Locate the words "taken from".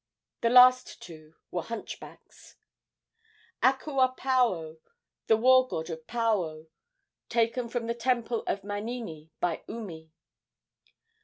7.29-7.85